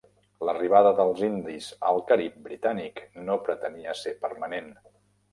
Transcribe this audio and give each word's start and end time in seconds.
L'arribada 0.47 0.91
dels 0.99 1.19
indis 1.25 1.67
al 1.89 2.01
Carib 2.11 2.39
britànic 2.47 3.03
no 3.27 3.35
pretenia 3.49 3.95
ser 3.99 4.15
permanent. 4.25 4.73